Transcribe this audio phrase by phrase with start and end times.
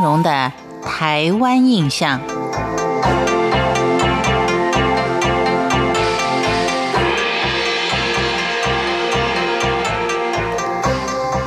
[0.00, 2.20] 荣的台湾印象。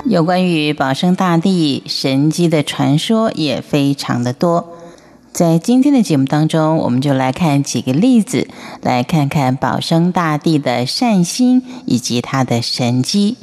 [0.06, 4.78] 有关于保生大帝神机的传说也非常的多。
[5.32, 8.48] 在今天的节目当中，我们就来看几个例子，
[8.84, 13.38] 来看看保生大帝的善心以及他的神机。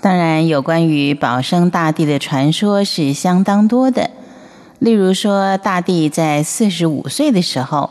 [0.00, 4.10] 当然，有关于保生大帝的传说是相当多的。
[4.80, 7.90] 例如说，大帝在四十五岁的时候，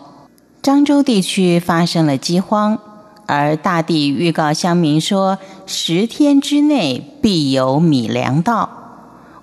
[0.63, 2.79] 漳州地区发生了饥荒，
[3.27, 8.67] 而大帝预告乡民说，十天之内必有米粮到。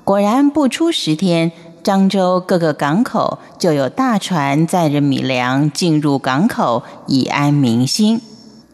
[0.03, 1.53] 果然，不出十天。
[1.85, 8.21] 漳州各个港口就有大船载着米粮进入港口，以安民心。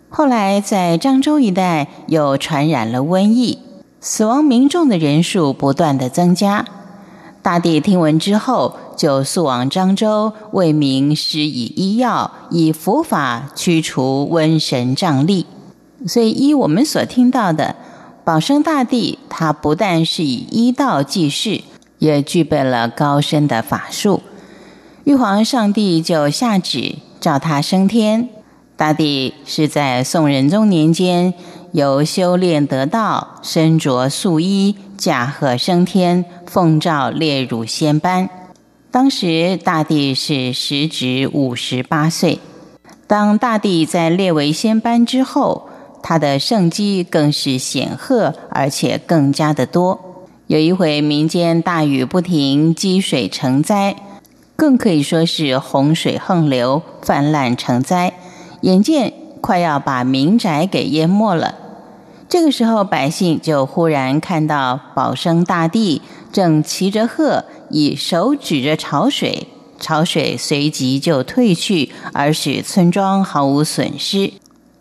[0.09, 3.59] 后来在漳州一带又传染了瘟疫，
[4.01, 6.65] 死亡民众的人数不断的增加。
[7.43, 15.45] 大帝听闻之后，就速往漳州为民施以医药，以佛法驱除瘟神瘴疠。
[16.07, 17.77] 所以，依我们所听到的，
[18.25, 21.63] 保生大帝他不但是以医道济世。
[21.99, 24.23] 也具备了高深的法术，
[25.05, 28.29] 玉皇上帝就下旨召他升天。
[28.77, 31.33] 大帝是在宋仁宗年间
[31.73, 38.29] 由修炼得道，身着素衣，驾鹤升天，奉诏列入仙班。
[38.91, 42.41] 当时大帝是时值五十八岁。
[43.07, 45.71] 当大帝在列为仙班之后，
[46.03, 49.99] 他的圣迹更是显赫，而且更加的多。
[50.49, 53.97] 有一回，民间大雨不停，积水成灾，
[54.57, 58.13] 更可以说是洪水横流，泛滥成灾，
[58.61, 61.55] 眼见快要把民宅给淹没了。
[62.33, 66.01] 这个时候，百姓就忽然看到保生大帝
[66.33, 74.33] 正骑着鹤，以手指着潮水，潮水随即就退去，而使村庄毫无损失。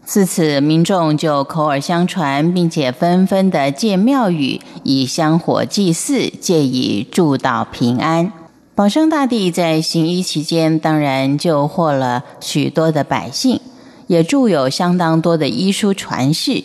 [0.05, 8.31] 自此，民众就口耳相传，并且纷纷的建庙宇，以香火祭祀，借以祝祷平安。
[8.73, 13.59] 保生大帝在行医期间，当然救获了许多的百姓，
[14.07, 16.63] 也著有相当多的医书传世，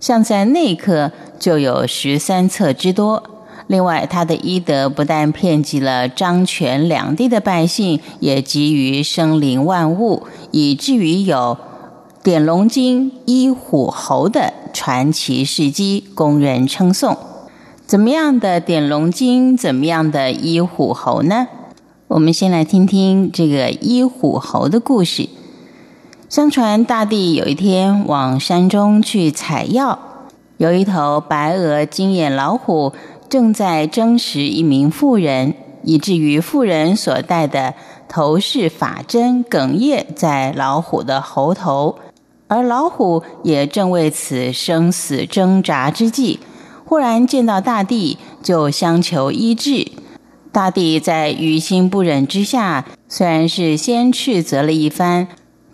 [0.00, 3.22] 像在内科就有十三册之多。
[3.66, 11.56] 另外，他的医德不但遍及了漳泉两地的百姓，也给予生灵万物，以至于有。
[12.20, 17.16] 点龙经医虎侯的传奇事迹，供人称颂。
[17.86, 19.56] 怎么样的点龙经？
[19.56, 21.46] 怎么样的医虎侯呢？
[22.08, 25.28] 我们先来听听这个医虎侯的故事。
[26.28, 29.98] 相传大帝有一天往山中去采药，
[30.58, 32.92] 有一头白额金眼老虎
[33.30, 37.72] 正在争食一名妇人，以至于妇人所戴的
[38.10, 41.96] 头饰法针哽咽在老虎的喉头。
[42.46, 46.40] 而老虎也正为此生死挣扎之际，
[46.84, 49.90] 忽然见到大地，就相求医治。
[50.52, 55.28] 大地在于心不忍之下，虽然是先斥责了一番，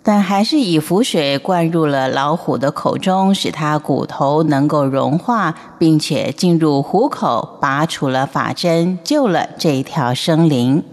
[0.05, 10.83] 但还是以符水灌入了老虎的口中，使它骨头能够融化，并且进入虎口，拔除了法针，救了这条生灵。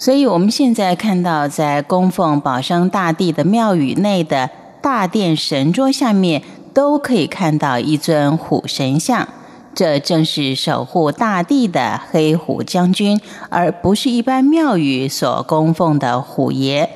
[0.00, 4.50] 所以，我们现在看到在供奉保生大帝的庙宇内的。
[4.80, 6.42] 大殿神桌下面
[6.72, 9.28] 都可以看到一尊虎神像，
[9.74, 16.88] 这正是守护大地的黑虎将军，而不是一般庙宇所供奉的虎爷。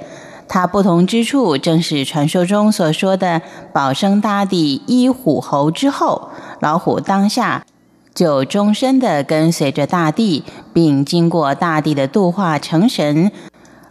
[0.54, 3.40] 它不同之处，正是传说中所说的
[3.72, 6.28] 保生大帝依虎侯之后，
[6.60, 7.64] 老虎当下
[8.14, 13.32] 就终身的跟随着大帝，并经过大帝的度化成神，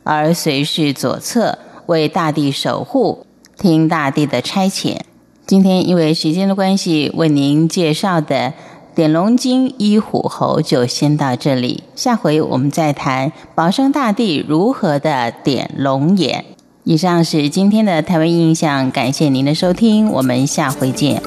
[0.04, 1.58] 而随侍左侧
[1.88, 3.26] 为大地守护。
[3.58, 5.00] 听大地的差遣。
[5.48, 8.36] 今天因为时间的关系，为您介绍的
[8.94, 11.84] 《点龙金》医虎侯就先到这里。
[11.96, 16.46] 下回我们再谈保生大帝如何的点龙眼。
[16.84, 21.22] 以上是今天的台湾印象，感谢您的收听，我们下回见。